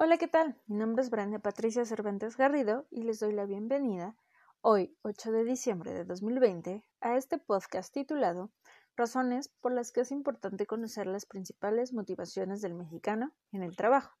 [0.00, 0.56] Hola, ¿qué tal?
[0.68, 4.14] Mi nombre es Brenda Patricia Cervantes Garrido y les doy la bienvenida
[4.60, 8.52] hoy, 8 de diciembre de 2020, a este podcast titulado
[8.96, 14.16] Razones por las que es importante conocer las principales motivaciones del mexicano en el trabajo.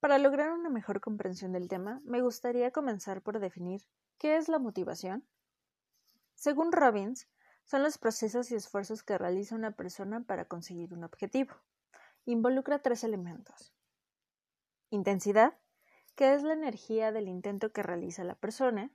[0.00, 3.80] Para lograr una mejor comprensión del tema, me gustaría comenzar por definir
[4.18, 5.26] qué es la motivación.
[6.34, 7.26] Según Robbins,
[7.64, 11.54] son los procesos y esfuerzos que realiza una persona para conseguir un objetivo.
[12.26, 13.72] Involucra tres elementos
[14.90, 15.56] Intensidad,
[16.16, 18.90] que es la energía del intento que realiza la persona.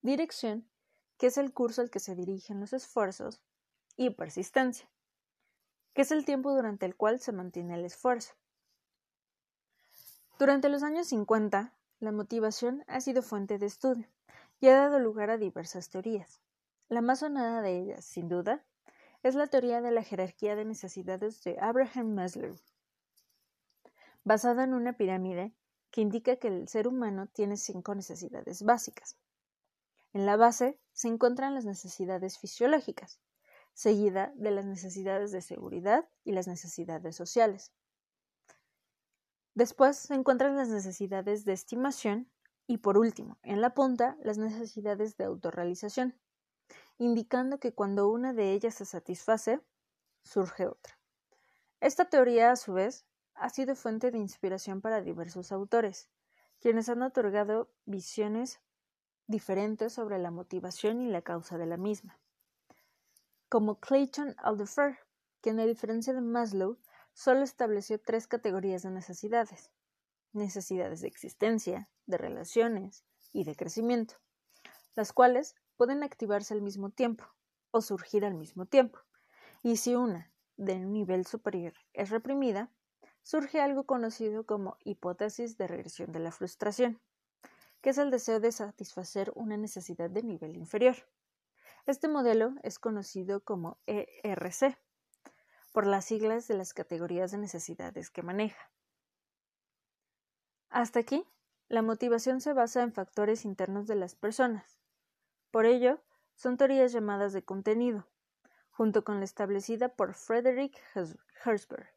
[0.00, 0.70] Dirección,
[1.18, 3.42] que es el curso al que se dirigen los esfuerzos.
[3.96, 4.88] Y persistencia,
[5.92, 8.34] que es el tiempo durante el cual se mantiene el esfuerzo.
[10.38, 14.08] Durante los años 50, la motivación ha sido fuente de estudio
[14.60, 16.40] y ha dado lugar a diversas teorías.
[16.88, 18.64] La más sonada de ellas, sin duda,
[19.22, 22.56] es la teoría de la jerarquía de necesidades de Abraham Maslow
[24.24, 25.54] basada en una pirámide
[25.90, 29.16] que indica que el ser humano tiene cinco necesidades básicas.
[30.12, 33.20] En la base se encuentran las necesidades fisiológicas,
[33.74, 37.72] seguida de las necesidades de seguridad y las necesidades sociales.
[39.54, 42.30] Después se encuentran las necesidades de estimación
[42.66, 46.18] y por último, en la punta, las necesidades de autorrealización,
[46.98, 49.60] indicando que cuando una de ellas se satisface,
[50.22, 50.98] surge otra.
[51.80, 56.08] Esta teoría, a su vez, ha sido fuente de inspiración para diversos autores,
[56.60, 58.60] quienes han otorgado visiones
[59.26, 62.18] diferentes sobre la motivación y la causa de la misma.
[63.48, 64.98] Como Clayton Alderfer,
[65.40, 66.78] quien a diferencia de Maslow
[67.12, 69.70] solo estableció tres categorías de necesidades
[70.34, 74.16] necesidades de existencia, de relaciones y de crecimiento,
[74.94, 77.24] las cuales pueden activarse al mismo tiempo
[77.70, 78.98] o surgir al mismo tiempo,
[79.62, 82.70] y si una de un nivel superior es reprimida,
[83.24, 87.00] surge algo conocido como hipótesis de regresión de la frustración,
[87.80, 90.96] que es el deseo de satisfacer una necesidad de nivel inferior.
[91.86, 94.78] Este modelo es conocido como ERC,
[95.72, 98.70] por las siglas de las categorías de necesidades que maneja.
[100.68, 101.26] Hasta aquí,
[101.68, 104.80] la motivación se basa en factores internos de las personas.
[105.50, 106.02] Por ello,
[106.34, 108.06] son teorías llamadas de contenido,
[108.70, 110.78] junto con la establecida por Frederick
[111.44, 111.93] Herzberg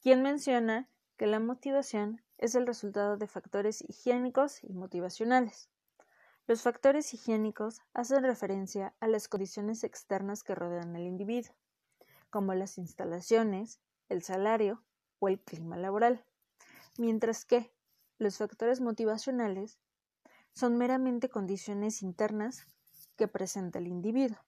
[0.00, 5.68] quien menciona que la motivación es el resultado de factores higiénicos y motivacionales.
[6.46, 11.54] Los factores higiénicos hacen referencia a las condiciones externas que rodean al individuo,
[12.30, 14.82] como las instalaciones, el salario
[15.18, 16.24] o el clima laboral,
[16.96, 17.72] mientras que
[18.18, 19.78] los factores motivacionales
[20.52, 22.66] son meramente condiciones internas
[23.16, 24.38] que presenta el individuo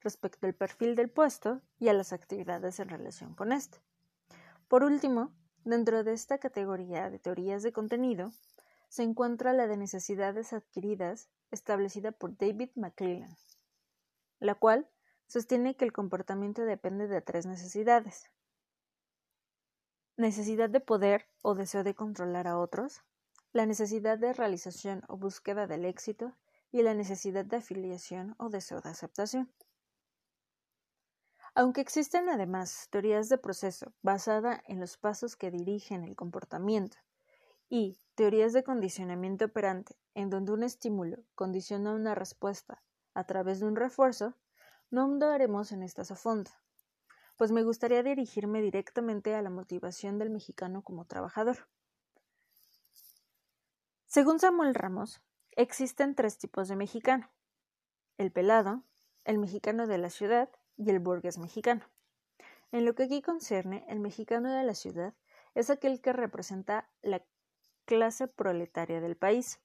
[0.00, 3.78] respecto al perfil del puesto y a las actividades en relación con éste.
[4.74, 8.32] Por último, dentro de esta categoría de teorías de contenido,
[8.88, 13.36] se encuentra la de necesidades adquiridas establecida por David McClellan,
[14.40, 14.90] la cual
[15.28, 18.32] sostiene que el comportamiento depende de tres necesidades.
[20.16, 23.00] Necesidad de poder o deseo de controlar a otros,
[23.52, 26.34] la necesidad de realización o búsqueda del éxito
[26.72, 29.54] y la necesidad de afiliación o deseo de aceptación.
[31.56, 36.96] Aunque existen además teorías de proceso basada en los pasos que dirigen el comportamiento
[37.68, 42.82] y teorías de condicionamiento operante en donde un estímulo condiciona una respuesta
[43.14, 44.34] a través de un refuerzo,
[44.90, 46.50] no ahondaremos en estas a fondo,
[47.36, 51.68] pues me gustaría dirigirme directamente a la motivación del mexicano como trabajador.
[54.08, 55.20] Según Samuel Ramos,
[55.52, 57.30] existen tres tipos de mexicano:
[58.18, 58.82] el pelado,
[59.24, 61.82] el mexicano de la ciudad y el burgués mexicano.
[62.72, 65.14] En lo que aquí concierne, el mexicano de la ciudad
[65.54, 67.24] es aquel que representa la
[67.84, 69.60] clase proletaria del país,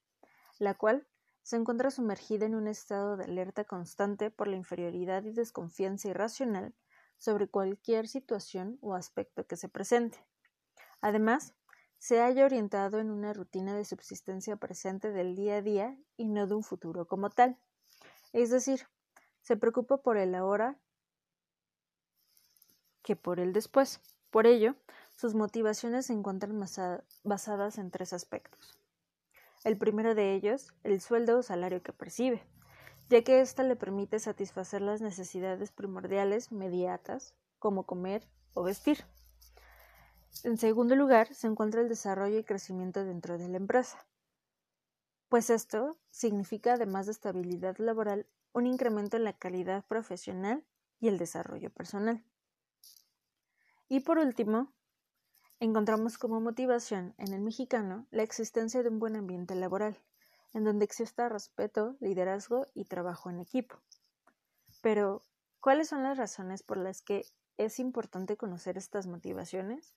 [0.59, 1.07] la cual
[1.41, 6.75] se encuentra sumergida en un estado de alerta constante por la inferioridad y desconfianza irracional
[7.17, 10.23] sobre cualquier situación o aspecto que se presente.
[11.01, 11.55] Además,
[11.97, 16.47] se haya orientado en una rutina de subsistencia presente del día a día y no
[16.47, 17.57] de un futuro como tal.
[18.31, 18.87] Es decir,
[19.41, 20.79] se preocupa por el ahora
[23.01, 24.01] que por el después.
[24.29, 24.75] Por ello,
[25.15, 26.59] sus motivaciones se encuentran
[27.23, 28.77] basadas en tres aspectos.
[29.63, 32.43] El primero de ellos, el sueldo o salario que percibe,
[33.09, 39.05] ya que ésta le permite satisfacer las necesidades primordiales mediatas, como comer o vestir.
[40.43, 44.07] En segundo lugar, se encuentra el desarrollo y crecimiento dentro de la empresa,
[45.29, 50.65] pues esto significa, además de estabilidad laboral, un incremento en la calidad profesional
[50.99, 52.23] y el desarrollo personal.
[53.91, 54.71] Y por último,
[55.59, 59.99] encontramos como motivación en el mexicano la existencia de un buen ambiente laboral,
[60.53, 63.77] en donde exista respeto, liderazgo y trabajo en equipo.
[64.83, 65.23] Pero,
[65.59, 67.25] ¿cuáles son las razones por las que
[67.57, 69.95] es importante conocer estas motivaciones?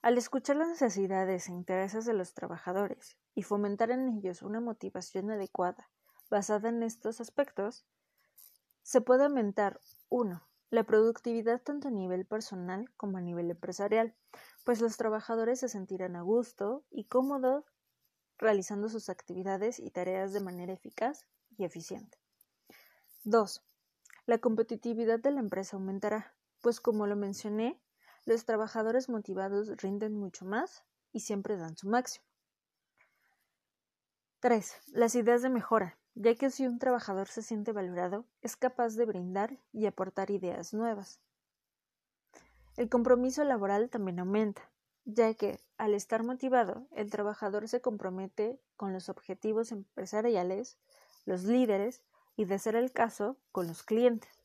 [0.00, 5.32] Al escuchar las necesidades e intereses de los trabajadores y fomentar en ellos una motivación
[5.32, 5.90] adecuada
[6.30, 7.84] basada en estos aspectos,
[8.82, 10.49] se puede aumentar 1.
[10.70, 14.14] La productividad tanto a nivel personal como a nivel empresarial,
[14.64, 17.64] pues los trabajadores se sentirán a gusto y cómodos
[18.38, 21.26] realizando sus actividades y tareas de manera eficaz
[21.58, 22.18] y eficiente.
[23.24, 23.64] 2.
[24.26, 27.82] La competitividad de la empresa aumentará, pues como lo mencioné,
[28.24, 32.24] los trabajadores motivados rinden mucho más y siempre dan su máximo.
[34.38, 34.72] 3.
[34.92, 39.06] Las ideas de mejora, ya que si un trabajador se siente valorado, es capaz de
[39.06, 41.18] brindar y aportar ideas nuevas.
[42.76, 44.70] El compromiso laboral también aumenta,
[45.06, 50.76] ya que, al estar motivado, el trabajador se compromete con los objetivos empresariales,
[51.24, 52.02] los líderes
[52.36, 54.44] y, de ser el caso, con los clientes.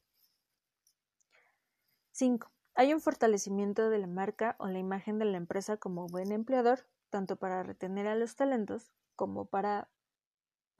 [2.11, 2.49] 5.
[2.75, 6.87] Hay un fortalecimiento de la marca o la imagen de la empresa como buen empleador,
[7.09, 9.89] tanto para retener a los talentos como para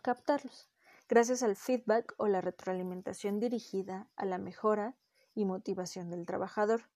[0.02, 0.70] captarlos,
[1.08, 4.96] gracias al feedback o la retroalimentación dirigida a la mejora
[5.34, 6.90] y motivación del trabajador,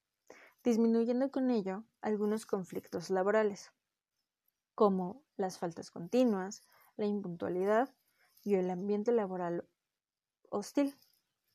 [0.64, 3.72] disminuyendo con ello algunos conflictos laborales,
[4.76, 6.64] como las faltas continuas,
[6.98, 7.90] la impuntualidad
[8.44, 9.68] y el ambiente laboral
[10.50, 10.96] hostil.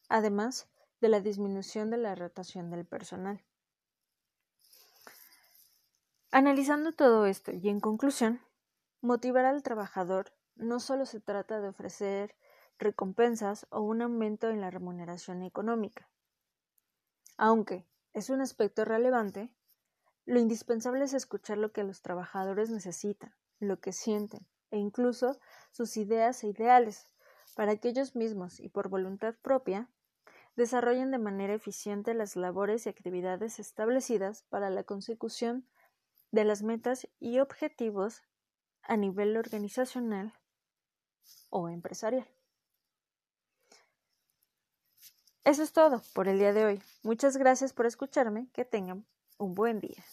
[0.08, 0.68] Además,
[1.00, 3.42] de la disminución de la rotación del personal.
[6.30, 8.40] Analizando todo esto y en conclusión,
[9.00, 12.34] motivar al trabajador no solo se trata de ofrecer
[12.78, 16.08] recompensas o un aumento en la remuneración económica.
[17.36, 19.52] Aunque es un aspecto relevante,
[20.24, 25.38] lo indispensable es escuchar lo que los trabajadores necesitan, lo que sienten e incluso
[25.70, 27.08] sus ideas e ideales,
[27.54, 29.88] para que ellos mismos y por voluntad propia
[30.56, 35.68] desarrollen de manera eficiente las labores y actividades establecidas para la consecución
[36.30, 38.22] de las metas y objetivos
[38.82, 40.34] a nivel organizacional
[41.54, 42.26] o empresarial.
[45.44, 46.82] Eso es todo por el día de hoy.
[47.04, 48.48] Muchas gracias por escucharme.
[48.52, 49.06] Que tengan
[49.38, 50.04] un buen día.